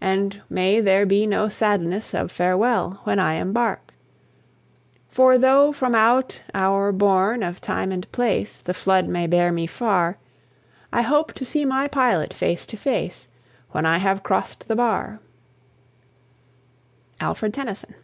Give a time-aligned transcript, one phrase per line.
[0.00, 3.92] And may there be no sadness of farewell, When I embark;
[5.08, 9.66] For tho' from out our bourne of Time and Place The flood may bear me
[9.66, 10.16] far,
[10.90, 13.28] I hope to see my Pilot face to face
[13.72, 15.20] When I have cross'd the bar.
[17.20, 17.94] ALFRED TENNYSON.